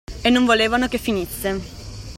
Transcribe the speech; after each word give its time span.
E 0.23 0.29
non 0.31 0.45
volevano 0.45 0.87
che 0.87 0.97
finisse. 0.97 1.59